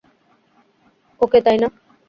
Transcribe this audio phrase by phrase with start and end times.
[1.21, 1.67] ওকে তাই না?